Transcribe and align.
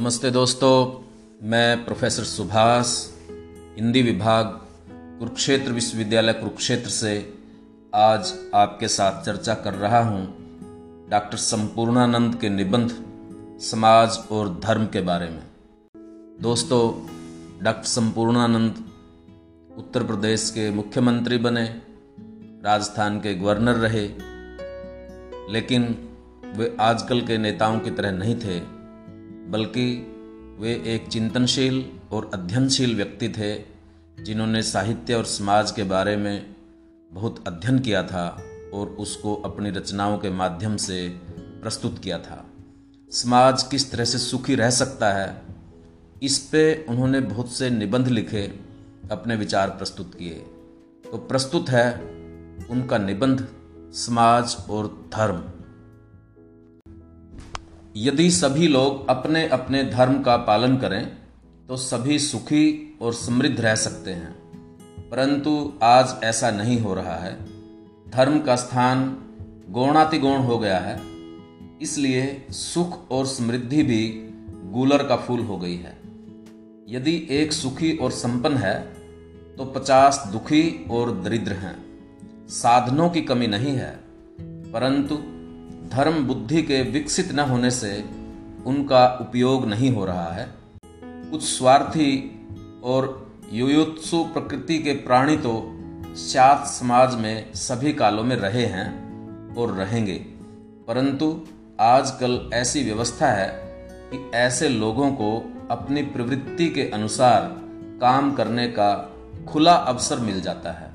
नमस्ते 0.00 0.30
दोस्तों, 0.30 1.04
मैं 1.48 1.84
प्रोफेसर 1.84 2.22
सुभाष, 2.22 3.08
हिंदी 3.76 4.02
विभाग, 4.02 4.46
कुरुक्षेत्र 5.18 5.72
विश्वविद्यालय 5.72 6.32
कुरुक्षेत्र 6.32 6.90
से 6.90 7.34
आज 7.94 8.32
आपके 8.54 8.88
साथ 8.88 9.22
चर्चा 9.22 9.54
कर 9.54 9.74
रहा 9.74 10.02
हूँ 10.02 10.22
डॉक्टर 11.10 11.36
संपूर्णानंद 11.36 12.34
के 12.34 12.48
निबंध 12.48 12.94
समाज 13.60 14.18
और 14.30 14.60
धर्म 14.64 14.86
के 14.86 15.00
बारे 15.00 15.28
में। 15.28 15.42
दोस्तों, 16.40 16.82
डॉक्टर 17.64 17.88
संपूर्णानंद 17.88 18.84
उत्तर 19.78 20.04
प्रदेश 20.04 20.50
के 20.50 20.70
मुख्यमंत्री 20.70 21.38
बने, 21.38 21.64
राजस्थान 22.64 23.20
के 23.20 23.34
गवर्नर 23.34 23.74
रहे, 23.74 24.08
लेकिन 25.52 25.94
वे 26.56 26.76
आजकल 26.80 27.20
के 27.20 27.38
नेताओं 27.38 27.80
की 27.80 27.90
तरह 27.90 28.10
नहीं 28.10 28.40
थे। 28.40 28.77
बल्कि 29.48 29.86
वे 30.60 30.72
एक 30.94 31.08
चिंतनशील 31.08 31.84
और 32.12 32.30
अध्ययनशील 32.34 32.94
व्यक्ति 32.96 33.28
थे, 33.28 33.54
जिन्होंने 34.24 34.62
साहित्य 34.62 35.14
और 35.14 35.24
समाज 35.24 35.70
के 35.70 35.82
बारे 35.82 36.16
में 36.16 36.54
बहुत 37.12 37.44
अध्ययन 37.46 37.78
किया 37.78 38.02
था 38.02 38.26
और 38.74 38.88
उसको 38.88 39.34
अपनी 39.34 39.70
रचनाओं 39.70 40.18
के 40.18 40.30
माध्यम 40.30 40.76
से 40.76 41.08
प्रस्तुत 41.62 41.98
किया 41.98 42.18
था। 42.18 42.44
समाज 43.12 43.62
किस 43.62 43.90
तरह 43.92 44.04
से 44.04 44.18
सुखी 44.18 44.54
रह 44.54 44.70
सकता 44.70 45.12
है, 45.12 45.42
इस 46.22 46.38
पे 46.38 46.86
उन्होंने 46.88 47.20
बहुत 47.20 47.52
से 47.52 47.70
निबंध 47.70 48.08
लिखे, 48.08 48.42
अपने 49.10 49.36
विचार 49.36 49.68
प्रस्तुत 49.68 50.14
किए। 50.14 50.34
तो 51.04 51.18
प्रस्तुत 51.18 51.68
है 51.70 51.92
उनका 52.70 52.98
निबंध 52.98 53.46
समाज 53.94 54.56
और 54.70 54.86
धर्म। 55.14 55.42
यदि 57.96 58.30
सभी 58.30 58.66
लोग 58.68 59.08
अपने 59.08 59.46
अपने 59.48 59.82
धर्म 59.84 60.22
का 60.22 60.36
पालन 60.36 60.76
करें 60.76 61.10
तो 61.68 61.76
सभी 61.76 62.18
सुखी 62.18 62.98
और 63.02 63.14
समृद्ध 63.14 63.60
रह 63.60 63.74
सकते 63.74 64.10
हैं। 64.10 64.32
परंतु 65.10 65.72
आज 65.82 66.14
ऐसा 66.24 66.50
नहीं 66.50 66.80
हो 66.80 66.94
रहा 66.94 67.16
है। 67.16 67.32
धर्म 68.10 68.38
का 68.40 68.56
स्थान 68.56 69.16
गौणातिगौण 69.70 70.38
हो 70.38 70.58
गया 70.58 70.78
है। 70.78 71.00
इसलिए 71.82 72.46
सुख 72.50 73.10
और 73.10 73.26
समृद्धि 73.26 73.82
भी 73.82 74.08
गूलर 74.72 75.02
का 75.02 75.16
फूल 75.16 75.40
हो 75.40 75.56
गई 75.56 75.76
है। 75.76 75.96
यदि 76.88 77.26
एक 77.30 77.52
सुखी 77.52 77.96
और 77.96 78.10
संपन्न 78.10 78.56
है 78.56 78.78
तो 79.56 79.64
पचास 79.64 80.22
दुखी 80.32 80.84
और 80.90 81.20
दरिद्र 81.20 81.52
हैं। 81.52 81.76
साधनों 82.48 83.10
की 83.10 83.22
कमी 83.22 83.46
नहीं 83.46 83.76
है, 83.76 83.90
परंतु 84.72 85.18
धर्म 85.88 86.26
बुद्धि 86.26 86.62
के 86.62 86.82
विकसित 86.82 87.32
न 87.32 87.38
होने 87.38 87.70
से 87.70 88.04
उनका 88.66 89.18
उपयोग 89.20 89.66
नहीं 89.66 89.94
हो 89.94 90.04
रहा 90.04 90.32
है। 90.32 90.54
कुछ 91.04 91.42
स्वार्थी 91.42 92.40
और 92.84 93.32
युयुत्सु 93.52 94.24
प्रकृति 94.24 94.78
के 94.78 94.92
प्राणी 94.92 95.36
तो 95.36 95.72
सात 96.16 96.66
समाज 96.66 97.14
में 97.14 97.54
सभी 97.54 97.92
कालों 97.92 98.24
में 98.24 98.36
रहे 98.36 98.66
हैं 98.66 98.88
और 99.54 99.72
रहेंगे। 99.72 100.14
परंतु 100.88 101.46
आजकल 101.80 102.50
ऐसी 102.54 102.84
व्यवस्था 102.84 103.30
है 103.30 103.48
कि 104.12 104.30
ऐसे 104.34 104.68
लोगों 104.68 105.10
को 105.10 105.52
अपनी 105.70 106.02
प्रवृत्ति 106.02 106.68
के 106.68 106.82
अनुसार 106.82 107.42
काम 108.00 108.32
करने 108.32 108.68
का 108.68 109.12
खुला 109.48 109.72
अवसर 109.72 110.18
मिल 110.18 110.40
जाता 110.40 110.72
है 110.72 110.90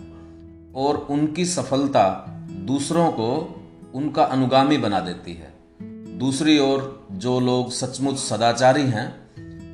और 0.75 0.97
उनकी 0.97 1.45
सफलता 1.45 2.25
दूसरों 2.51 3.11
को 3.11 3.59
उनका 3.93 4.23
अनुगामी 4.23 4.77
बना 4.77 4.99
देती 4.99 5.33
है। 5.33 5.53
दूसरी 6.19 6.59
ओर, 6.59 7.07
जो 7.11 7.39
लोग 7.39 7.71
सचमुच 7.71 8.17
सदाचारी 8.17 8.81
हैं, 8.81 9.23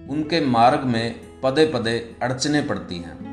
उनके 0.07 0.45
मार्ग 0.45 0.83
में 0.83 1.15
पदे 1.43 1.65
पदे 1.65 2.15
अड़चने 2.21 2.61
पड़ती 2.61 2.97
हैं। 2.97 3.29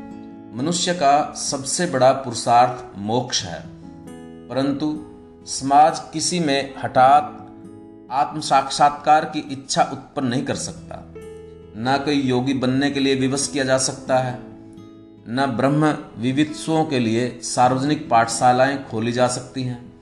मनुष्य 0.56 0.94
का 0.94 1.32
सबसे 1.32 1.86
बड़ा 1.86 2.12
पुरुषार्थ 2.12 2.98
मोक्ष 2.98 3.42
है। 3.44 3.64
परंतु 4.48 5.04
समाज 5.46 6.00
किसी 6.12 6.40
में 6.40 6.74
हठात 6.82 7.42
आत्म 8.10 8.40
साक्षात्कार 8.40 9.24
की 9.24 9.38
इच्छा 9.38 9.82
उत्पन्न 9.82 10.26
नहीं 10.26 10.42
कर 10.42 10.54
सकता। 10.54 11.14
न 11.78 12.02
कोई 12.04 12.14
योगी 12.14 12.54
बनने 12.54 12.90
के 12.90 13.00
लिए 13.00 13.14
विवश 13.14 13.50
किया 13.52 13.64
जा 13.64 13.78
सकता 13.78 14.18
है, 14.18 14.38
न 15.28 15.54
ब्रह्म 15.56 15.98
विवित्सुओं 16.18 16.84
के 16.84 16.98
लिए 16.98 17.40
सार्वजनिक 17.42 18.10
पाठशालाएँ 18.10 18.84
खोली 18.84 19.12
जा 19.12 19.28
सकती 19.28 19.62
हैं। 19.62 19.95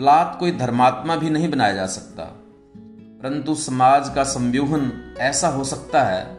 ब्लात 0.00 0.36
कोई 0.40 0.52
धर्मात्मा 0.52 1.16
भी 1.16 1.30
नहीं 1.30 1.50
बनाया 1.50 1.74
जा 1.74 1.86
सकता। 1.86 2.22
परंतु 3.22 3.54
समाज 3.54 4.14
का 4.14 4.24
संव्यूहन 4.24 5.14
ऐसा 5.18 5.48
हो 5.48 5.64
सकता 5.64 6.02
है 6.02 6.38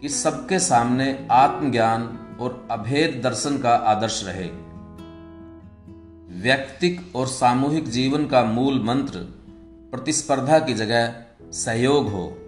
कि 0.00 0.08
सबके 0.08 0.58
सामने 0.58 1.28
आत्मज्ञान 1.30 2.18
और 2.40 2.68
अभेद 2.70 3.20
दर्शन 3.24 3.58
का 3.58 3.74
आदर्श 3.74 4.24
रहे। 4.26 4.48
व्यक्तिक 6.42 7.16
और 7.16 7.26
सामूहिक 7.26 7.88
जीवन 7.88 8.26
का 8.26 8.44
मूल 8.44 8.82
मंत्र, 8.84 9.18
प्रतिस्पर्धा 9.90 10.58
की 10.58 10.74
जगह 10.74 11.14
सहयोग 11.52 12.08
हो 12.08 12.38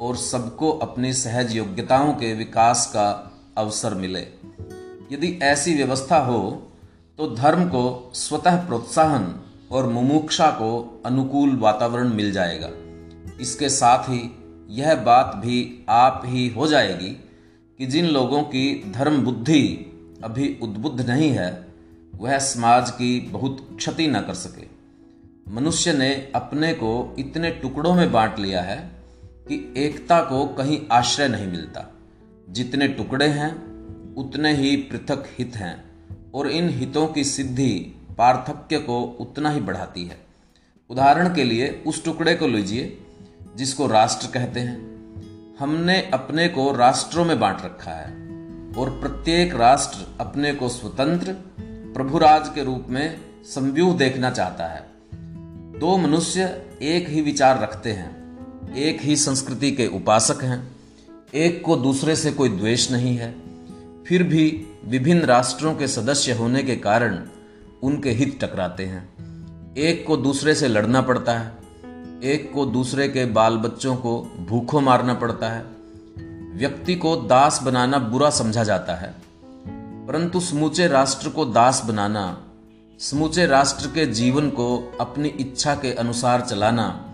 और 0.00 0.16
सबको 0.16 0.72
अपनी 0.72 1.12
सहज 1.12 1.56
योग्यताओं 1.56 2.14
के 2.14 2.34
विकास 2.34 2.86
का 2.86 3.32
अवसर 3.58 3.94
मिले। 3.94 4.22
यदि 5.12 5.38
ऐसी 5.42 5.74
व्यवस्था 5.74 6.18
हो 6.18 6.72
तो 7.18 7.34
धर्म 7.34 7.68
को 7.68 8.10
स्वतः 8.14 8.66
प्रोत्साहन 8.66 9.40
और 9.70 9.86
मुमुक्षा 9.86 10.50
को 10.50 11.02
अनुकूल 11.06 11.56
वातावरण 11.56 12.08
मिल 12.08 12.32
जाएगा। 12.32 12.70
इसके 13.40 13.68
साथ 13.68 14.04
ही 14.04 14.36
यह 14.70 14.94
बात 14.94 15.32
भी 15.36 15.86
आप 15.88 16.22
ही 16.24 16.48
हो 16.48 16.66
जाएगी 16.66 17.24
कि 17.78 17.86
जिन 17.86 18.06
लोगों 18.06 18.42
की 18.42 18.92
धर्म 18.92 19.22
बुद्धि 19.24 19.86
अभी 20.24 20.58
उद्बुद्ध 20.62 21.10
नहीं 21.10 21.30
है, 21.30 21.66
वह 22.14 22.38
समाज 22.38 22.90
की 22.90 23.20
बहुत 23.20 23.68
क्षति 23.76 24.06
न 24.06 24.20
कर 24.20 24.34
सके। 24.34 24.80
मनुष्य 25.52 25.92
ने 25.92 26.32
अपने 26.34 26.74
को 26.74 27.16
इतने 27.18 27.50
टुकड़ों 27.50 27.94
में 27.94 28.12
बांट 28.12 28.38
लिया 28.38 28.62
है 28.62 28.90
कि 29.48 29.74
एकता 29.76 30.20
को 30.20 30.46
कहीं 30.46 30.82
आश्रय 30.92 31.28
नहीं 31.28 31.46
मिलता। 31.46 31.94
जितने 32.50 32.88
टुकड़े 32.88 33.26
हैं, 33.26 33.54
उतने 34.14 34.54
ही 34.54 34.76
पृथक 34.76 35.24
हित 35.38 35.56
हैं 35.56 35.84
और 36.34 36.48
इन 36.48 36.68
हितों 36.68 37.06
की 37.06 37.24
सिद्धि 37.24 37.99
पार्थक्य 38.20 38.78
को 38.78 39.16
उतना 39.20 39.50
ही 39.50 39.60
बढ़ाती 39.60 40.04
है। 40.04 40.20
उदाहरण 40.90 41.34
के 41.34 41.44
लिए, 41.44 41.82
उस 41.86 42.04
टुकड़े 42.04 42.34
को 42.34 42.46
लीजिए, 42.46 42.98
जिसको 43.56 43.86
राष्ट्र 43.86 44.26
कहते 44.26 44.60
हैं। 44.60 44.90
हमने 45.58 46.10
अपने 46.14 46.48
को 46.48 46.72
राष्ट्रों 46.72 47.24
में 47.24 47.40
बांट 47.40 47.56
रखा 47.64 47.90
है, 47.90 48.12
और 48.76 48.90
प्रत्येक 48.90 49.54
राष्ट्र 49.54 50.16
अपने 50.20 50.54
को 50.54 50.68
स्वतंत्र, 50.68 51.36
प्रभुराज 51.94 52.48
के 52.48 52.64
रूप 52.64 52.86
में 52.88 53.20
संव्यूह 53.44 53.96
देखना 53.96 54.30
चाहता 54.30 54.66
है। 54.66 54.86
दो 55.78 55.96
मनुष्य 55.96 56.42
एक 56.82 57.08
ही 57.08 57.20
विचार 57.20 57.60
रखते 57.60 57.92
हैं, 57.92 58.10
एक 58.74 59.00
ही 59.00 59.16
संस्कृति 59.16 59.70
के 59.70 59.86
उपासक 59.86 60.44
हैं, 60.44 60.76
एक 61.34 61.64
को 61.64 61.76
दूसरे 61.76 62.16
से 62.16 62.32
कोई 62.32 62.48
द्वेष 62.48 62.90
नहीं 62.90 63.16
है। 63.16 63.34
फिर 64.04 64.22
भी 64.22 64.66
विभिन्न 64.84 65.22
राष्ट्रों 65.22 65.74
के 65.74 65.88
सदस्य 65.88 66.32
होने 66.32 66.62
के 66.62 66.76
कारण 66.76 67.28
उनके 67.82 68.10
हित 68.10 68.44
टकराते 68.44 68.86
हैं। 68.86 69.14
एक 69.76 70.06
को 70.06 70.16
दूसरे 70.16 70.54
से 70.54 70.68
लड़ना 70.68 71.02
पड़ता 71.02 71.32
है। 71.32 71.54
एक 72.24 72.52
को 72.54 72.66
दूसरे 72.66 73.08
के 73.08 73.26
बाल 73.26 73.56
बच्चों 73.56 73.96
को 73.96 74.32
भूखों 74.48 74.80
मारना 74.80 75.14
पड़ता 75.14 75.48
है। 75.48 75.66
व्यक्ति 76.54 76.94
को 76.94 77.16
दास 77.16 77.62
बनाना 77.62 77.98
बुरा 77.98 78.30
समझा 78.30 78.64
जाता 78.64 78.94
है। 78.94 79.14
परंतु 80.06 80.40
समूचे 80.40 80.86
राष्ट्र 80.86 81.28
को 81.28 81.44
दास 81.44 81.82
बनाना, 81.84 82.42
समूचे 82.98 83.46
राष्ट्र 83.46 83.86
के 83.86 84.06
जीवन 84.06 84.50
को 84.50 84.98
अपनी 85.00 85.28
इच्छा 85.28 85.74
के 85.74 85.92
अनुसार 85.92 86.40
चलाना, 86.40 87.06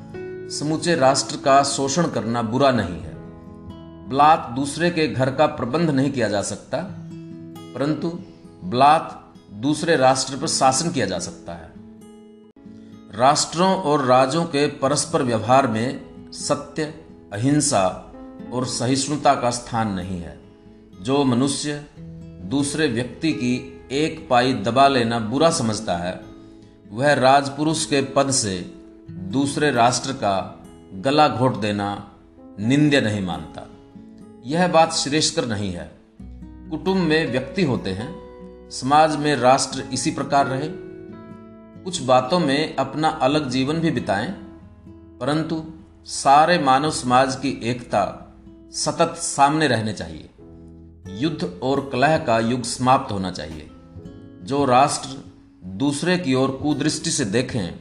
समूचे 0.50 0.94
राष्ट्र 0.94 1.37
का 1.37 1.62
शोषण 1.62 2.08
करना 2.08 2.43
बुरा 2.43 2.70
नहीं 2.70 3.00
है। 3.00 3.14
ब्लात 4.08 4.52
दूसरे 4.56 4.91
के 4.91 5.08
घर 5.08 5.31
का 5.31 5.46
प्रबंध 5.46 5.91
नहीं 5.91 6.12
किया 6.12 6.29
जा 6.29 6.43
सकता। 6.43 6.79
परंतु 7.75 8.19
ब्लात 8.64 9.25
दूसरे 9.56 9.97
राष्ट्र 9.97 10.37
पर 10.37 10.47
शासन 10.47 10.91
किया 10.91 11.06
जा 11.06 11.19
सकता 11.19 11.53
है। 11.53 11.73
राष्ट्रों 13.14 13.76
और 13.76 14.05
राज्यों 14.05 14.44
के 14.44 14.67
परस्पर 14.67 15.23
व्यवहार 15.23 15.67
में 15.67 16.00
सत्य, 16.32 16.82
अहिंसा 17.32 18.12
और 18.53 18.67
सहिष्णुता 18.67 19.35
का 19.35 19.50
स्थान 19.50 19.93
नहीं 19.93 20.20
है। 20.20 20.41
जो 21.03 21.25
मनुष्य 21.25 21.87
दूसरे 22.44 22.87
व्यक्ति 22.87 23.32
की 23.32 23.85
एक 23.93 24.29
पाई 24.31 24.53
दबा 24.53 24.88
लेना 24.88 25.19
बुरा 25.19 25.50
समझता 25.50 25.97
है, 25.97 26.20
वह 26.93 27.12
राजपुरुष 27.12 27.87
के 27.87 28.03
पद 28.03 28.31
से 28.31 28.75
दूसरे 29.11 29.70
राष्ट्र 29.70 30.12
का 30.12 30.67
गला 30.94 31.29
घोट 31.29 31.61
देना 31.61 32.12
निंद्य 32.61 33.00
नहीं 33.00 33.20
मानता। 33.20 33.70
यह 34.47 34.69
बात 34.69 34.93
श्रेष्ठकर 34.93 35.47
नहीं 35.47 35.73
है। 35.73 35.93
कुटुंब 36.70 36.99
में 36.99 37.32
व्यक्ति 37.32 37.64
होते 37.64 37.91
हैं 37.91 38.25
समाज 38.71 39.17
में 39.17 39.37
राष्ट्र 39.37 39.85
इसी 39.93 40.11
प्रकार 40.11 40.47
रहे। 40.47 40.69
कुछ 41.85 42.03
बातों 42.03 42.39
में 42.39 42.77
अपना 42.77 43.09
अलग 43.09 43.51
जीवन 43.51 43.75
भी 43.75 43.91
बिताएँ, 43.91 44.33
परंतु 45.21 45.65
सारे 46.05 46.59
मानव 46.59 46.91
समाज 46.91 47.37
की 47.37 47.61
एकता 47.65 48.35
सतत 48.73 49.15
सामने 49.17 49.67
रहने 49.67 49.93
चाहिए। 49.93 50.31
युद्ध 51.09 51.61
और 51.63 51.91
कलह 51.93 52.19
का 52.19 52.39
युग 52.39 52.63
समाप्त 52.63 53.13
होना 53.13 53.31
चाहिए। 53.31 53.71
जो 54.43 54.65
राष्ट्र 54.65 55.09
दूसरे 55.65 56.19
की 56.19 56.35
ओर 56.35 56.51
कुदृष्टि 56.51 57.11
से 57.11 57.25
देखें, 57.25 57.81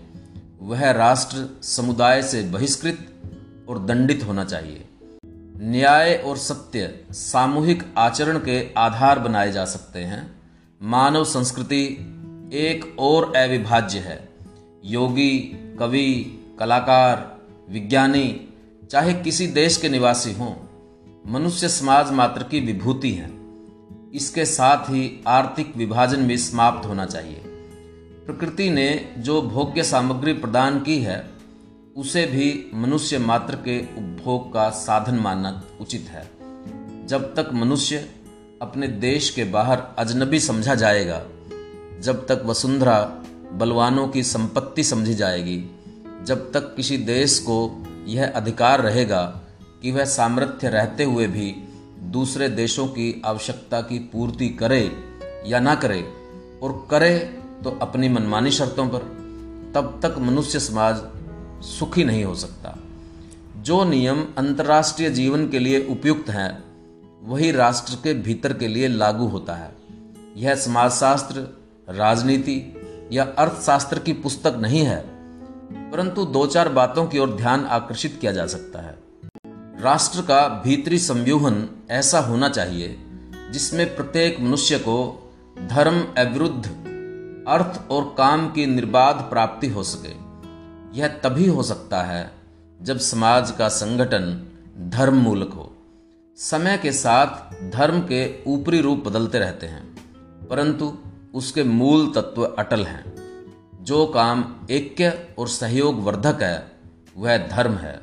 वह 0.62 0.92
राष्ट्र 0.92 1.60
समुदाय 1.64 2.24
से 2.24 2.44
बहिष्कृत 2.44 3.14
और 3.70 3.86
दंडित 3.86 4.24
होना 4.24 4.44
चाहिए। 4.44 4.86
न्याय 5.58 6.14
और 6.16 6.38
सत्य 6.38 7.06
सामूहिक 7.12 7.94
आचरण 7.98 8.40
के 8.40 8.74
आधार 8.78 9.20
बनाए 9.20 9.52
जा 9.52 9.66
सकते 9.66 10.00
हैं। 10.00 10.35
मानव 10.84 11.24
संस्कृति 11.24 11.86
एक 12.54 12.96
और 13.00 13.36
अविभाज्य 13.36 14.00
है। 14.00 14.30
योगी, 14.86 15.40
कवि, 15.80 16.40
कलाकार, 16.60 17.38
विज्ञानी, 17.70 18.48
चाहे 18.92 19.14
किसी 19.14 19.48
देश 19.48 19.78
के 19.78 19.90
निवासी 19.90 20.32
हों, 20.32 20.54
मनुष्य 21.28 21.70
समाज 21.70 22.12
मात्र 22.12 22.44
की 22.44 22.60
विभूति 22.60 23.12
है। 23.12 23.32
इसके 24.14 24.46
साथ 24.46 24.78
ही 24.78 25.24
आर्थिक 25.28 25.78
विभाजन 25.78 26.28
भी 26.28 26.38
समाप्त 26.38 26.88
होना 26.88 27.06
चाहिए। 27.06 27.42
प्रकृति 28.26 28.70
ने 28.70 29.16
जो 29.18 29.42
भोग्य 29.42 29.84
सामग्री 29.84 30.34
प्रदान 30.34 30.80
की 30.82 31.00
है, 31.00 31.30
उसे 31.96 32.26
भी 32.26 32.72
मनुष्य 32.74 33.18
मात्र 33.18 33.56
के 33.56 33.82
उपभोग 33.82 34.54
का 34.54 34.70
साधन 34.70 35.16
मानना 35.16 35.64
उचित 35.82 36.06
है। 36.10 36.30
जब 37.08 37.36
तक 37.36 37.50
मनुष्य 37.54 38.10
अपने 38.62 38.88
देश 38.88 39.30
के 39.30 39.44
बाहर 39.44 39.82
अजनबी 39.98 40.40
समझा 40.40 40.76
जाएगा, 40.76 41.22
जब 42.02 42.26
तक 42.28 42.42
वसुंधरा 42.46 43.22
बलवानों 43.54 44.08
की 44.08 44.24
संपत्ति 44.24 44.84
समझी 44.84 45.14
जाएगी, 45.14 45.70
जब 46.24 46.52
तक 46.52 46.76
किसी 46.76 46.98
देश 46.98 47.40
को 47.40 47.86
यह 48.08 48.32
अधिकार 48.36 48.82
रहेगा 48.82 49.42
कि 49.82 49.92
वह 49.92 50.06
सामर्थ्य 50.06 50.70
रहते 50.70 51.04
हुए 51.04 51.28
भी 51.28 51.52
दूसरे 52.00 52.50
देशों 52.50 52.88
की 52.88 53.22
आवश्यकता 53.26 53.82
की 53.82 54.00
पूर्ति 54.00 54.50
करे 54.50 54.92
या 55.46 55.60
ना 55.60 55.76
करे, 55.76 56.02
और 56.64 56.88
करे 56.92 57.20
तो 57.64 57.80
अपनी 57.82 58.10
मनमानी 58.10 58.52
शर्तों 58.52 58.88
पर, 58.88 59.00
तब 59.76 60.00
तक 60.04 60.16
मनुष्य 60.20 60.60
समाज 60.60 61.02
सुखी 61.66 62.04
नहीं 62.04 62.24
हो 62.24 62.36
सकता। 62.36 62.78
जो 63.58 63.84
नियम 63.84 64.28
अंतर्राष्ट्रीय 64.38 65.10
जीवन 65.10 65.48
के 65.50 65.60
लिए 65.60 65.88
उपयुक्त 65.88 66.30
हैं 66.30 66.65
वही 67.26 67.52
राष्ट्र 67.52 67.96
के 67.96 68.14
भीतर 68.14 68.54
के 68.54 68.68
लिए 68.68 68.88
लागू 68.88 69.28
होता 69.28 69.54
है। 69.56 69.76
यह 70.38 70.56
समाजशास्त्र, 70.56 71.36
राजनीति 71.90 72.82
या 73.12 73.24
अर्थशास्त्र 73.24 74.00
की 74.00 74.14
पुस्तक 74.14 74.58
नहीं 74.60 74.82
है, 74.82 75.00
परंतु 75.92 76.26
दो 76.26 76.48
चार 76.48 76.70
बातों 76.70 77.08
की 77.08 77.20
ओर 77.20 77.36
ध्यान 77.36 77.66
आकर्षित 77.66 78.18
किया 78.22 78.32
जा 78.32 78.48
सकता 78.48 78.82
है। 78.82 78.98
राष्ट्र 79.82 80.22
का 80.22 80.48
भीतरी 80.48 81.00
संव्यूहन 81.00 81.70
ऐसा 81.92 82.20
होना 82.20 82.50
चाहिए, 82.50 82.98
जिसमें 83.52 83.96
प्रत्येक 83.96 84.40
मनुष्य 84.40 84.78
को 84.78 85.32
धर्म 85.68 86.02
अविरुद्ध, 86.18 86.66
अर्थ 87.48 87.92
और 87.92 88.16
काम 88.18 88.50
की 88.52 88.66
निर्बाध 88.66 89.16
प्राप्ति 89.16 89.68
हो 89.68 89.84
सके। 89.84 90.14
यह 91.00 91.08
तभी 91.08 91.48
हो 91.48 91.64
सकता 91.64 92.02
है 92.02 92.32
जब 92.82 92.98
समाज 92.98 93.52
का 93.52 93.70
संगठन 93.70 94.48
धर्म 94.90 95.16
मूलक 95.16 95.54
हो। 95.54 95.75
समय 96.38 96.78
के 96.78 96.92
साथ 96.92 97.54
धर्म 97.72 98.00
के 98.00 98.44
ऊपरी 98.48 98.82
रूप 98.82 99.04
बदलते 99.08 99.40
रहते 99.40 99.68
हैं, 99.68 99.96
परंतु 100.48 100.98
उसके 101.34 101.64
मूल 101.64 102.12
तत्व 102.16 102.44
अटल 102.44 102.84
हैं। 102.84 103.16
जो 103.82 104.06
काम 104.06 104.56
ऐक्य 104.72 105.28
और 105.40 105.48
सहयोग 105.48 106.04
वर्धक 106.04 106.42
है, 106.42 106.72
वह 107.18 107.38
धर्म 107.38 107.74
है। 107.74 108.02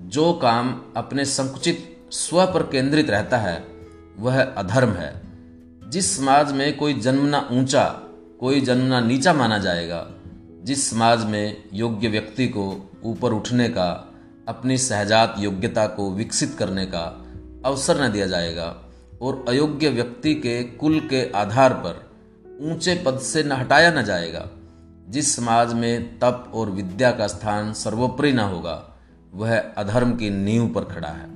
जो 0.00 0.32
काम 0.32 0.82
अपने 0.96 1.24
संकुचित 1.24 2.06
स्व 2.10 2.46
पर 2.46 2.62
केंद्रित 2.62 3.10
रहता 3.10 3.38
है, 3.38 3.64
वह 4.18 4.42
अधर्म 4.42 4.90
है। 4.90 5.22
जिस 5.90 6.18
समाज 6.18 6.52
में 6.52 6.76
कोई 6.76 6.94
जन्मना 6.94 7.48
ऊँचा, 7.52 7.84
कोई 8.40 8.60
जन्मना 8.60 9.00
नीचा 9.00 9.32
माना 9.32 9.58
जाएगा, 9.58 10.06
जिस 10.62 10.90
समाज 10.90 11.24
में 11.24 11.64
योग्य 11.72 12.08
व्यक्ति 12.08 12.48
को 12.48 12.90
ऊपर 13.04 13.32
उठने 13.32 13.68
का, 13.68 14.14
अपनी 14.48 14.78
सहजात 14.78 15.34
योग्यता 15.38 15.86
को 15.86 16.10
विकसित 16.10 16.56
करने 16.58 16.86
का 16.86 17.24
अवसर 17.64 18.04
न 18.04 18.12
दिया 18.12 18.26
जाएगा 18.26 18.76
और 19.22 19.44
अयोग्य 19.48 19.88
व्यक्ति 19.88 20.34
के 20.34 20.62
कुल 20.62 21.00
के 21.00 21.30
आधार 21.30 21.72
पर 21.72 22.08
ऊँचे 22.60 23.02
पद 23.06 23.18
से 23.18 23.42
न 23.42 23.52
हटाया 23.52 23.90
न 23.90 24.04
जाएगा। 24.04 24.48
जिस 25.08 25.36
समाज 25.36 25.72
में 25.72 26.18
तप 26.18 26.52
और 26.54 26.70
विद्या 26.70 27.10
का 27.10 27.26
स्थान 27.26 27.72
सर्वोपरि 27.72 28.32
न 28.32 28.38
होगा, 28.38 28.98
वह 29.34 29.58
अधर्म 29.58 30.16
की 30.16 30.30
नींव 30.30 30.68
पर 30.68 30.84
खड़ा 30.84 31.08
है। 31.08 31.26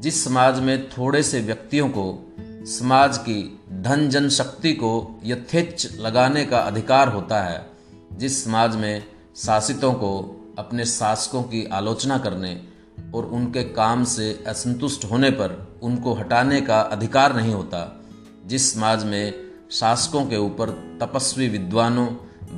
जिस 0.00 0.24
समाज 0.24 0.60
में 0.60 0.90
थोड़े 0.90 1.22
से 1.22 1.40
व्यक्तियों 1.40 1.88
को, 1.88 2.34
समाज 2.66 3.18
की 3.18 3.60
धन 3.72 4.08
जन 4.08 4.28
शक्ति 4.28 4.72
को 4.72 5.20
यथेच 5.24 5.96
लगाने 6.00 6.46
का 6.46 6.58
अधिकार 6.58 7.08
होता 7.08 7.42
है, 7.42 7.70
जिस 8.12 8.44
समाज 8.44 8.76
में 8.76 9.04
शासितों 9.36 9.92
को, 9.92 10.40
अपने 10.58 10.84
शासकों 10.84 11.42
की 11.42 11.64
आलोचना 11.64 12.18
करने 12.18 12.73
और 13.14 13.24
उनके 13.24 13.62
काम 13.62 14.04
से 14.04 14.44
असंतुष्ट 14.46 15.04
होने 15.04 15.30
पर 15.30 15.80
उनको 15.82 16.14
हटाने 16.14 16.60
का 16.60 16.80
अधिकार 16.80 17.36
नहीं 17.36 17.54
होता, 17.54 18.00
जिस 18.46 18.74
समाज 18.74 19.04
में 19.04 19.34
शासकों 19.70 20.26
के 20.26 20.36
ऊपर 20.36 20.98
तपस्वी 21.02 21.48
विद्वानों, 21.48 22.06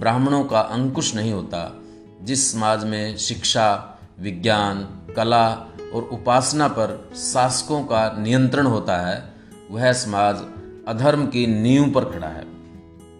ब्राह्मणों 0.00 0.44
का 0.44 0.60
अंकुश 0.60 1.14
नहीं 1.14 1.32
होता, 1.32 1.82
जिस 2.22 2.52
समाज 2.52 2.84
में 2.84 3.16
शिक्षा, 3.16 3.98
विज्ञान, 4.20 4.88
कला 5.16 5.48
और 5.94 6.02
उपासना 6.12 6.68
पर 6.68 7.10
शासकों 7.16 7.82
का 7.82 8.16
नियंत्रण 8.18 8.66
होता 8.66 8.96
है, 8.96 9.34
वह 9.70 9.92
समाज 9.92 10.36
अधर्म 10.88 11.26
की 11.26 11.46
नींव 11.46 11.90
पर 11.90 12.04
खड़ा 12.04 12.28
है। 12.28 12.44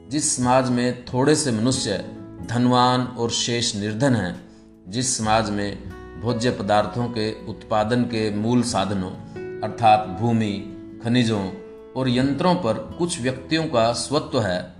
जिस 0.09 0.37
समाज 0.37 0.71
में 0.71 1.05
थोड़े 1.05 1.37
से 1.37 1.53
मनुष्य 1.53 2.17
धनवान 2.47 3.03
और 3.03 3.31
शेष 3.31 3.77
निर्धन 3.77 4.15
हैं, 4.15 4.49
जिस 4.89 5.19
समाज 5.19 5.51
में 5.51 5.96
भोज्य 6.21 6.51
पदार्थों 6.51 7.09
के 7.09 7.47
उत्पादन 7.47 8.03
के 8.03 8.31
मूल 8.37 8.63
साधनों, 8.63 9.11
अर्थात 9.61 10.09
भूमि, 10.21 10.53
खनिजों 11.05 11.51
और 11.97 12.09
यंत्रों 12.09 12.55
पर 12.55 12.75
कुछ 12.99 13.21
व्यक्तियों 13.21 13.65
का 13.65 13.93
स्वत्व 13.93 14.41
है, 14.41 14.75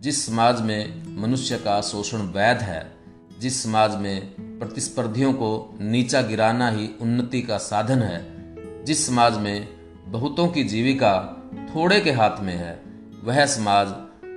जिस 0.00 0.26
समाज 0.26 0.60
में 0.60 1.02
मनुष्य 1.20 1.56
का 1.56 1.80
शोषण 1.80 2.18
वैध 2.18 2.58
है, 2.58 2.92
जिस 3.40 3.62
समाज 3.62 3.96
में 3.96 4.26
प्रतिस्पर्धियों 4.58 5.32
को 5.32 5.78
नीचा 5.80 6.22
गिराना 6.22 6.70
ही 6.70 6.90
उन्नति 7.00 7.42
का 7.42 7.58
साधन 7.58 8.02
है, 8.02 8.26
जिस 8.84 9.06
समाज 9.06 9.38
में 9.38 9.68
बहुतों 10.06 10.48
की 10.48 10.64
जीविका 10.64 11.42
थोड़े 11.74 12.00
के 12.00 12.12
हाथ 12.12 12.40
में 12.40 12.54
है, 12.54 12.82
वह 13.24 13.46
समाज 13.46 13.88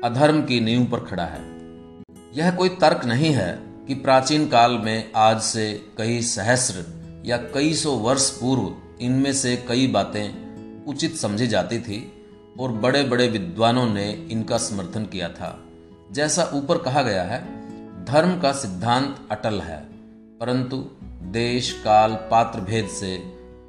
अधर्म 0.04 0.42
की 0.42 0.60
नींव 0.60 0.86
पर 0.86 1.00
खड़ा 1.00 1.25
है। 1.25 1.42
यह 2.34 2.51
कोई 2.51 2.70
तर्क 2.70 3.06
नहीं 3.06 3.34
है 3.34 3.73
कि 3.88 3.96
प्राचीन 3.96 4.48
काल 4.48 4.72
में 4.72 5.12
आज 5.16 5.42
से 5.42 5.86
कई 5.98 6.22
सहस्र 6.22 6.86
या 7.25 7.38
कई 7.38 7.74
सौ 7.74 7.92
वर्ष 7.92 8.30
पूर्व 8.30 8.75
इनमें 9.02 9.34
से 9.34 9.56
कई 9.68 9.88
बातें 9.88 10.86
उचित 10.86 11.16
समझी 11.16 11.48
जाती 11.48 11.80
थी 11.80 12.13
और 12.60 12.72
बड़े 12.72 13.04
बड़े 13.04 13.28
विद्वानों 13.28 13.86
ने 13.88 14.28
इनका 14.32 14.58
समर्थन 14.58 15.06
किया 15.06 15.30
था। 15.30 15.63
जैसा 16.12 16.52
ऊपर 16.54 16.78
कहा 16.78 17.02
गया 17.02 17.24
है, 17.24 17.40
धर्म 18.06 18.40
का 18.40 18.52
सिद्धांत 18.52 19.28
अटल 19.32 19.60
है, 19.60 19.80
परंतु 20.40 20.78
देश 21.32 21.82
काल 21.84 22.13
पात्र 22.13 22.62
भेद 22.62 22.88
से 22.88 23.18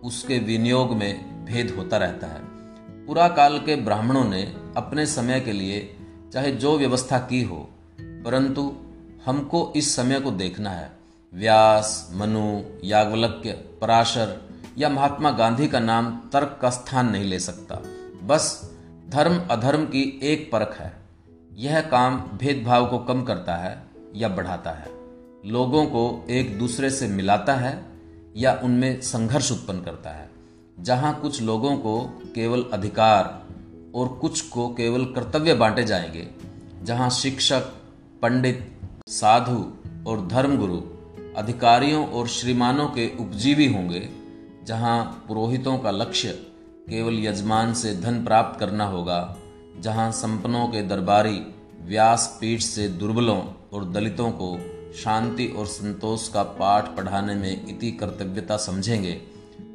उसके 0.05 0.39
विनियोग 0.39 0.93
में 0.93 1.45
भेद 1.45 1.75
होता 1.79 1.97
रहता 1.97 2.27
है। 2.27 2.41
पुरा 3.07 3.29
काल 3.29 3.59
के 3.59 3.77
ब्राह्मणों 3.77 4.25
ने 4.25 4.43
अपने 4.77 5.07
समय 5.07 5.41
के 5.41 5.53
लिए 5.53 5.97
चाहे 6.33 6.53
जो 6.53 6.79
व्यवस्था 6.79 7.19
की 7.19 7.43
हो, 7.43 7.71
परंतु 8.01 8.77
हमको 9.27 9.73
इस 9.77 9.97
समय 9.97 10.21
को 10.21 10.31
देखना 10.31 10.71
है। 10.71 10.93
व्यास, 11.35 12.13
मनु 12.15 12.63
याज्ञवल्क्य 12.85 13.53
पराशर 13.53 14.49
या 14.79 14.89
महात्मा 14.89 15.31
गांधी 15.31 15.69
का 15.69 15.81
नाम 15.81 16.21
तर्क 16.33 16.59
का 16.63 16.71
स्थान 16.71 17.11
नहीं 17.11 17.25
ले 17.25 17.39
सकता। 17.39 17.83
बस 18.25 18.71
धर्म 19.09 19.43
अधर्म 19.51 19.85
की 19.85 20.21
एक 20.23 20.53
परख 20.53 20.77
है। 20.79 20.97
यह 21.57 21.81
काम 21.81 22.17
भेदभाव 22.17 22.87
को 22.87 22.99
कम 22.99 23.23
करता 23.23 23.57
है 23.57 23.83
या 24.15 24.29
बढ़ाता 24.29 24.71
है। 24.71 24.89
लोगों 25.47 25.87
को 25.87 26.27
एक 26.31 26.59
दूसरे 26.59 26.91
से 26.91 27.09
मिलाता 27.09 27.55
है 27.55 27.85
या 28.37 28.61
उनमें 28.65 29.01
संघर्ष 29.01 29.53
उत्पन्न 29.53 29.81
करता 29.81 30.11
है। 30.11 30.31
जहाँ 30.81 31.21
कुछ 31.21 31.43
लोगों 31.43 31.77
को 31.77 32.23
केवल 32.35 32.65
अधिकार 32.73 33.47
और 33.95 34.09
कुछ 34.09 34.41
को 34.41 34.69
केवल 34.69 35.05
कर्तव्य 35.05 35.55
बांटे 35.55 35.85
जाएँगे, 35.85 36.29
जहाँ 36.83 37.11
शिक्षक, 37.11 37.61
पंडित 38.23 38.74
साधु 39.09 39.57
और 40.11 40.27
धर्मगुरु, 40.27 40.77
अधिकारियों 41.37 42.07
और 42.09 42.29
श्रीमानों 42.29 42.87
के 42.89 43.07
उपजीवी 43.21 43.67
होंगे, 43.73 44.09
जहाँ 44.65 45.25
पुरोहितों 45.29 45.79
का 45.79 45.91
लक्ष्य 45.91 46.29
केवल 46.89 47.19
यजमान 47.19 47.75
से 47.75 47.95
धन 47.95 48.25
प्राप्त 48.25 48.61
करना 48.61 48.85
होगा, 48.85 49.37
जहाँ 49.81 50.11
संपन्नों 50.13 50.67
के 50.69 50.83
दरबारी 50.83 51.43
व्यास 51.83 52.39
पीठ 52.41 52.61
से 52.61 52.89
दुर्बलों 52.89 53.41
और 53.73 53.85
दलितों 53.85 54.31
को 54.31 54.59
शांति 54.95 55.47
और 55.47 55.67
संतोष 55.67 56.29
का 56.29 56.43
पाठ 56.43 56.97
पढ़ाने 56.97 57.35
में 57.35 57.67
इति 57.69 57.91
कर्तव्यता 57.91 58.57
समझेंगे, 58.57 59.21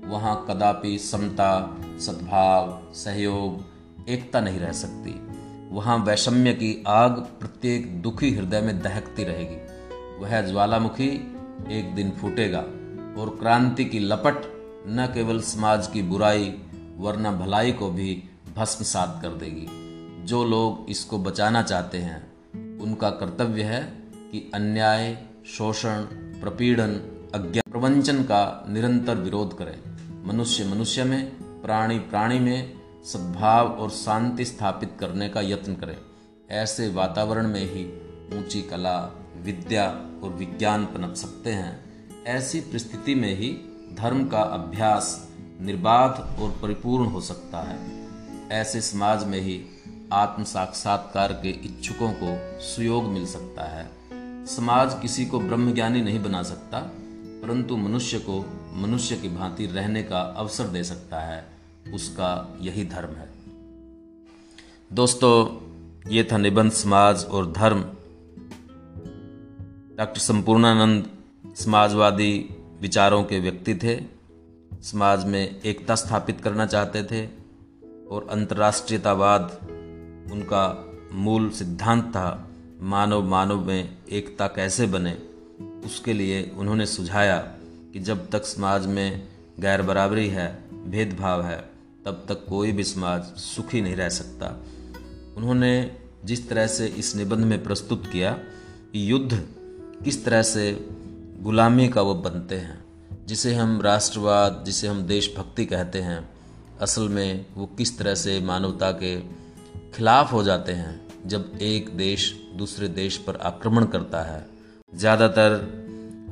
वहाँ 0.06 0.46
कदापि 0.50 0.98
समता, 1.00 1.78
सद्भाव, 2.00 2.82
सहयोग, 2.94 3.66
एकता 4.10 4.42
नहीं 4.42 4.60
रह 4.60 4.72
सकती। 4.72 5.22
वहाँ 5.70 5.98
वैषम्य 5.98 6.54
की 6.54 6.84
आग 6.88 7.12
प्रत्येक 7.12 8.02
दुखी 8.02 8.36
हृदय 8.36 8.62
में 8.62 8.80
दहकती 8.80 9.24
रहेगी। 9.24 9.80
वह 10.24 10.42
ज्वालामुखी 10.42 11.36
एक 11.72 11.96
दिन 11.96 12.12
फूटेगा 12.12 12.60
और 13.22 13.38
क्रांति 13.40 13.86
की 13.86 14.00
लपट 14.00 14.42
न 14.88 15.12
केवल 15.14 15.42
समाज 15.42 15.88
की 15.88 16.02
बुराई, 16.02 16.56
वरना 16.98 17.32
भलाई 17.32 17.72
को 17.72 17.90
भी 17.90 18.24
भस्मसात 18.58 19.20
कर 19.22 19.30
देगी। 19.30 19.68
जो 20.26 20.44
लोग 20.44 20.86
इसको 20.90 21.18
बचाना 21.18 21.62
चाहते 21.62 21.98
हैं, 21.98 22.32
उनका 22.80 23.10
कर्तव्य 23.10 23.64
है 23.64 23.84
कि 24.14 24.52
अन्याय, 24.54 25.24
शोषण, 25.48 26.02
प्रपीड़न, 26.42 26.94
अज्ञान 27.36 27.72
प्रवंचन 27.72 28.24
का 28.24 28.66
निरंतर 28.70 29.16
विरोध 29.16 29.58
करें। 29.58 29.80
मनुष्य 30.28 30.66
मनुष्य 30.66 31.04
में, 31.04 31.32
प्राणी 31.44 32.00
प्राणी 32.00 32.40
में 32.40 32.79
सद्भाव 33.06 33.68
और 33.68 33.90
शांति 33.90 34.46
स्थापित 34.46 34.98
करने 35.00 35.30
का 35.30 35.42
यत्न 35.42 35.76
करें। 35.76 35.98
ऐसे 36.52 36.90
वातावरण 36.90 37.48
में 37.48 37.62
ही 37.62 37.86
ऊँची 38.38 38.62
कला, 38.62 39.12
विद्या 39.38 39.90
और 40.24 40.30
विज्ञान 40.30 40.86
पनप 40.86 41.14
सकते 41.14 41.50
हैं। 41.50 41.90
ऐसी 42.26 42.60
परिस्थिति 42.60 43.16
में 43.16 43.36
ही 43.36 43.50
धर्म 43.94 44.28
का 44.28 44.42
अभ्यास 44.42 45.30
निर्बाध 45.62 46.42
और 46.42 46.60
परिपूर्ण 46.62 47.06
हो 47.06 47.22
सकता 47.22 47.62
है। 47.62 48.08
ऐसे 48.52 48.82
समाज 48.82 49.24
में 49.24 49.40
ही 49.42 49.66
आत्म 50.14 50.44
साक्षात्कार 50.44 51.34
के 51.34 51.50
इच्छुकों 51.50 52.12
को 52.14 52.60
सुयोग 52.62 53.04
मिल 53.04 53.26
सकता 53.26 53.64
है। 53.64 53.90
समाज 54.46 55.00
किसी 55.02 55.26
को 55.26 55.40
ब्रह्मज्ञानी 55.40 56.02
नहीं 56.02 56.24
बना 56.24 56.44
सकता, 56.44 56.80
परंतु 57.42 57.78
मनुष्य 57.78 58.20
को 58.20 58.46
मनुष्य 58.74 59.16
की 59.16 59.30
भांति 59.30 59.66
रहने 59.66 60.04
का 60.04 60.22
अवसर 60.22 60.68
दे 60.68 60.84
सकता 60.84 61.20
है। 61.20 61.59
उसका 61.94 62.58
यही 62.62 62.86
धर्म 62.86 63.10
है। 63.10 63.30
दोस्तों, 64.94 65.70
ये 66.12 66.28
था 66.32 66.38
निबंध 66.38 66.72
समाज 66.72 67.26
और 67.26 67.52
धर्म। 67.52 67.82
डॉक्टर 69.98 70.20
संपूर्णानंद 70.20 71.10
समाजवादी 71.56 72.56
विचारों 72.82 73.24
के 73.24 73.40
व्यक्ति 73.40 73.76
थे। 73.76 74.20
समाज 74.82 75.26
में 75.26 75.62
एकता 75.62 75.96
स्थापित 75.96 76.42
करना 76.42 76.66
चाहते 76.66 77.04
थे 77.04 77.26
और 78.12 78.28
अंतर्राष्ट्रीयतावाद 78.32 79.60
उनका 80.32 80.86
मूल 81.14 81.50
सिद्धांत 81.50 82.04
था, 82.04 82.50
मानव 82.82 83.24
मानव 83.28 83.66
में 83.66 83.98
एकता 84.12 84.48
कैसे 84.48 84.88
बने। 84.88 85.18
उसके 85.86 86.14
लिए 86.14 86.52
उन्होंने 86.58 86.86
सुझाया 86.86 87.38
कि 87.94 88.00
जब 88.00 88.30
तक 88.30 88.46
समाज 88.46 88.88
में 88.88 89.28
गैर 89.60 89.82
बराबरी 89.82 90.28
है, 90.28 90.64
भेदभाव 90.74 91.44
है 91.46 91.69
तब 92.10 92.26
तक 92.30 92.46
कोई 92.50 92.72
भी 92.72 92.84
समाज 92.84 93.24
सुखी 93.38 93.82
नहीं 93.82 93.96
रह 93.96 94.10
सकता। 94.10 94.48
उन्होंने 95.38 95.72
जिस 96.26 96.50
तरह 96.50 96.68
से 96.68 96.88
इस 96.88 97.16
निबंध 97.16 97.46
में 97.46 97.64
प्रस्तुत 97.64 98.08
किया 98.12 98.32
कि 98.94 99.12
युद्ध 99.12 99.46
किस 100.04 100.24
तरह 100.26 100.42
से 100.42 100.72
गुलामी 101.42 101.88
का 101.88 102.02
वो 102.02 102.14
बनते 102.16 102.56
हैं, 102.56 102.80
जिसे 103.28 103.54
हम 103.56 103.82
राष्ट्रवाद, 103.82 104.64
जिसे 104.66 104.88
हम 104.88 105.02
देशभक्ति 105.04 105.66
कहते 105.66 106.00
हैं, 106.02 106.30
असल 106.82 107.10
में 107.10 107.46
वो 107.56 107.66
किस 107.78 107.98
तरह 108.00 108.16
से 108.16 108.40
मानवता 108.40 108.92
के 108.92 109.16
खिलाफ 109.92 110.34
हो 110.34 110.44
जाते 110.44 110.72
हैं 110.72 111.00
जब 111.28 111.58
एक 111.62 111.90
देश 111.98 112.34
दूसरे 112.56 112.88
देश 112.88 113.18
पर 113.18 113.36
आक्रमण 113.36 113.86
करता 113.86 114.22
है। 114.24 114.46
ज़्यादातर 114.96 115.62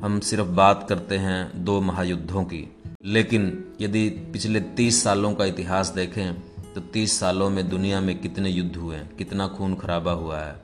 हम 0.02 0.20
सिर्फ़ 0.20 0.48
बात 0.56 0.86
करते 0.88 1.18
हैं 1.18 1.64
दो 1.64 1.80
महायुद्धों 1.80 2.44
की। 2.44 2.66
लेकिन 3.08 3.52
यदि 3.80 4.08
पिछले 4.32 4.60
तीस 4.76 5.02
सालों 5.02 5.32
का 5.34 5.44
इतिहास 5.44 5.88
देखें 5.88 6.34
तो 6.74 6.80
तीस 6.92 7.18
सालों 7.20 7.48
में 7.50 7.68
दुनिया 7.68 8.00
में 8.00 8.18
कितने 8.18 8.50
युद्ध 8.50 8.76
हुए 8.76 8.96
हैं 8.96 9.16
कितना 9.16 9.46
खून 9.48 9.74
खराबा 9.74 10.12
हुआ 10.12 10.40
है। 10.40 10.54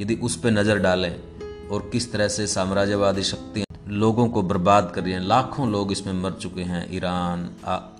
यदि 0.00 0.14
उस 0.14 0.36
पर 0.40 0.50
नज़र 0.50 0.78
डालें 0.78 1.14
और 1.68 1.88
किस 1.92 2.10
तरह 2.12 2.28
से 2.28 2.46
साम्राज्यवादी 2.46 3.22
शक्तियाँ 3.22 3.64
लोगों 3.88 4.28
को 4.28 4.42
बर्बाद 4.42 4.90
कर 4.94 5.02
रही 5.02 5.12
हैं, 5.12 5.20
लाखों 5.20 5.70
लोग 5.70 5.92
इसमें 5.92 6.12
मर 6.12 6.32
चुके 6.32 6.62
हैं। 6.62 6.86
ईरान 6.94 7.48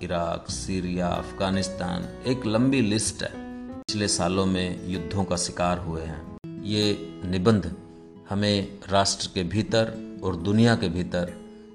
इराक, 0.03 0.49
सीरिया, 0.49 1.07
अफ़गानिस्तान, 1.07 2.07
एक 2.27 2.45
लंबी 2.45 2.81
लिस्ट 2.81 3.23
है। 3.23 3.31
पिछले 3.33 4.07
सालों 4.07 4.45
में 4.45 4.87
युद्धों 4.87 5.23
का 5.23 5.37
शिकार 5.37 5.79
हुए 5.79 6.01
हैं। 6.01 6.63
ये 6.65 6.85
निबंध 7.25 7.71
हमें 8.29 8.79
राष्ट्र 8.89 9.29
के 9.33 9.43
भीतर 9.45 9.93
और 10.23 10.35
दुनिया 10.35 10.75
के 10.75 10.89
भीतर 10.89 11.33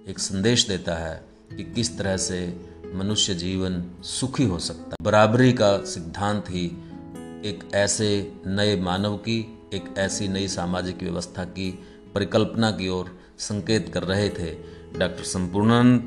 एक 0.08 0.18
संदेश 0.18 0.68
देता 0.68 0.94
है 0.96 1.14
कि 1.56 1.64
किस 1.64 1.98
तरह 1.98 2.16
से 2.16 2.66
मनुष्य 2.94 3.34
जीवन 3.34 3.84
सुखी 4.00 4.44
हो 4.44 4.58
सकता 4.58 4.96
बराबरी 5.02 5.52
का 5.52 5.84
सिद्धांत 5.84 6.44
ही 6.50 6.66
एक 7.48 7.68
ऐसे 7.74 8.32
नए 8.46 8.80
मानव 8.80 9.16
की, 9.16 9.58
एक 9.74 9.94
ऐसी 9.98 10.28
नई 10.28 10.48
सामाजिक 10.48 11.02
व्यवस्था 11.02 11.44
की 11.44 11.78
परिकल्पना 12.14 12.70
की 12.70 12.88
ओर 12.88 13.20
संकेत 13.38 13.94
कर 13.94 14.02
रहे 14.02 14.28
थे। 14.28 14.54
डॉक्टर 14.98 15.24
संपूर्णानंद, 15.24 16.02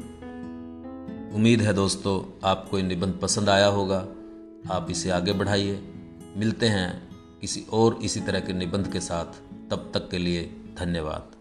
उम्मीद 1.35 1.61
है 1.61 1.73
दोस्तों, 1.73 2.47
आपको 2.49 2.77
ये 2.77 2.83
निबंध 2.83 3.13
पसंद 3.13 3.49
आया 3.49 3.67
होगा। 3.67 4.07
आप 4.71 4.87
इसे 4.91 5.09
आगे 5.09 5.33
बढ़ाइए। 5.33 5.93
मिलते 6.37 6.65
हैं 6.65 7.09
किसी 7.41 7.65
और 7.71 7.99
इसी 8.03 8.19
तरह 8.19 8.39
के 8.39 8.53
निबंध 8.53 8.91
के 8.91 8.99
साथ। 8.99 9.25
तब 9.71 9.91
तक 9.93 10.09
के 10.09 10.17
लिए 10.17 10.43
धन्यवाद। 10.79 11.34